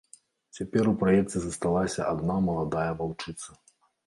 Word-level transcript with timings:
Цяпер 0.59 0.87
у 0.91 0.93
праекце 1.03 1.37
засталася 1.43 2.07
адна 2.15 2.39
маладая 2.49 2.89
ваўчыца. 3.05 3.49